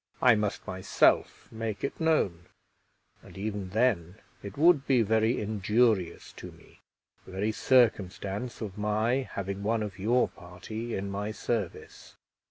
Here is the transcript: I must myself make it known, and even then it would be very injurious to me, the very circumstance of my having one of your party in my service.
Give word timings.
I 0.19 0.33
must 0.33 0.65
myself 0.65 1.47
make 1.51 1.83
it 1.83 1.99
known, 1.99 2.47
and 3.21 3.37
even 3.37 3.69
then 3.69 4.15
it 4.41 4.57
would 4.57 4.87
be 4.87 5.03
very 5.03 5.39
injurious 5.39 6.33
to 6.37 6.51
me, 6.51 6.79
the 7.27 7.33
very 7.33 7.51
circumstance 7.51 8.61
of 8.61 8.79
my 8.79 9.29
having 9.33 9.61
one 9.61 9.83
of 9.83 9.99
your 9.99 10.27
party 10.27 10.95
in 10.95 11.11
my 11.11 11.29
service. 11.29 12.15